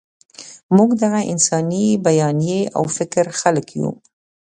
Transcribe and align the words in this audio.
موږ 0.75 0.89
د 0.95 0.99
دغه 1.03 1.21
انساني 1.31 1.85
بیانیې 2.05 2.61
او 2.77 2.83
فکر 2.97 3.25
خلک 3.39 3.65
یو. 3.79 3.89